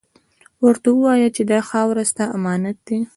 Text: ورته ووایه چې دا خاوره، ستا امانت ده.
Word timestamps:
ورته 0.65 0.89
ووایه 0.93 1.29
چې 1.35 1.41
دا 1.51 1.59
خاوره، 1.69 2.03
ستا 2.11 2.25
امانت 2.37 2.77
ده. 2.87 2.97